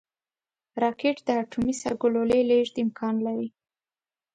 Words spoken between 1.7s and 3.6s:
سرګلولې لیږد امکان لري